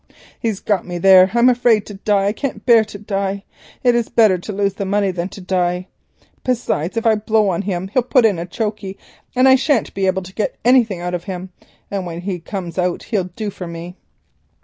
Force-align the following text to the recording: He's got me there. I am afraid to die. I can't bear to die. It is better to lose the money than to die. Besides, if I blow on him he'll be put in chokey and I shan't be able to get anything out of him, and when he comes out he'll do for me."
He's 0.39 0.59
got 0.61 0.83
me 0.83 0.97
there. 0.97 1.29
I 1.35 1.37
am 1.37 1.47
afraid 1.47 1.85
to 1.85 1.93
die. 1.93 2.25
I 2.25 2.33
can't 2.33 2.65
bear 2.65 2.83
to 2.85 2.97
die. 2.97 3.43
It 3.83 3.93
is 3.93 4.09
better 4.09 4.39
to 4.39 4.51
lose 4.51 4.73
the 4.73 4.83
money 4.83 5.11
than 5.11 5.29
to 5.29 5.41
die. 5.41 5.89
Besides, 6.43 6.97
if 6.97 7.05
I 7.05 7.13
blow 7.13 7.49
on 7.49 7.61
him 7.61 7.87
he'll 7.89 8.01
be 8.01 8.07
put 8.09 8.25
in 8.25 8.43
chokey 8.47 8.97
and 9.35 9.47
I 9.47 9.53
shan't 9.53 9.93
be 9.93 10.07
able 10.07 10.23
to 10.23 10.33
get 10.33 10.57
anything 10.65 11.01
out 11.01 11.13
of 11.13 11.25
him, 11.25 11.51
and 11.91 12.07
when 12.07 12.21
he 12.21 12.39
comes 12.39 12.79
out 12.79 13.03
he'll 13.13 13.25
do 13.25 13.51
for 13.51 13.67
me." 13.67 13.95